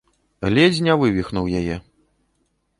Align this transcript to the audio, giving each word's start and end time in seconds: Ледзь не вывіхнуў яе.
Ледзь 0.53 0.79
не 0.87 0.95
вывіхнуў 1.03 1.45
яе. 1.63 1.75